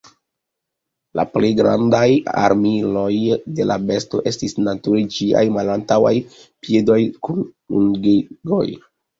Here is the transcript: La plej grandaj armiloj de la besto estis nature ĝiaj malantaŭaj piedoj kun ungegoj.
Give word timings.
La 1.17 1.25
plej 1.33 1.51
grandaj 1.59 2.05
armiloj 2.45 3.11
de 3.59 3.67
la 3.73 3.77
besto 3.91 4.23
estis 4.33 4.57
nature 4.69 5.05
ĝiaj 5.19 5.45
malantaŭaj 5.59 6.15
piedoj 6.39 6.99
kun 7.29 7.45
ungegoj. 7.83 8.67